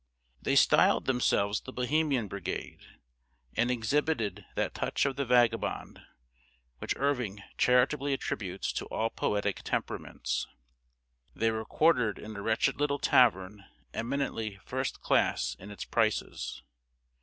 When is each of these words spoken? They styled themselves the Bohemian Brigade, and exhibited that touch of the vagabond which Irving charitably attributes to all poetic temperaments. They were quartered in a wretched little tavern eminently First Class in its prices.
They 0.41 0.55
styled 0.55 1.05
themselves 1.05 1.61
the 1.61 1.71
Bohemian 1.71 2.27
Brigade, 2.27 2.79
and 3.55 3.69
exhibited 3.69 4.45
that 4.55 4.73
touch 4.73 5.05
of 5.05 5.15
the 5.15 5.25
vagabond 5.27 6.01
which 6.79 6.95
Irving 6.97 7.43
charitably 7.55 8.11
attributes 8.11 8.73
to 8.73 8.87
all 8.87 9.11
poetic 9.11 9.61
temperaments. 9.63 10.47
They 11.35 11.51
were 11.51 11.65
quartered 11.65 12.17
in 12.17 12.35
a 12.35 12.41
wretched 12.41 12.79
little 12.79 12.97
tavern 12.97 13.63
eminently 13.93 14.57
First 14.65 15.01
Class 15.01 15.55
in 15.59 15.69
its 15.69 15.85
prices. 15.85 16.63